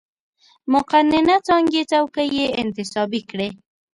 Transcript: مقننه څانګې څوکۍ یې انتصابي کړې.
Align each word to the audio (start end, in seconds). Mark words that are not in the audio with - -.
مقننه 0.73 1.35
څانګې 1.47 1.81
څوکۍ 1.91 2.29
یې 2.37 2.45
انتصابي 2.61 3.21
کړې. 3.29 3.47